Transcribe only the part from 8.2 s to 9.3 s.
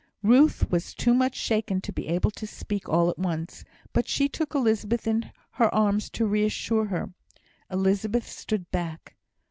stood back.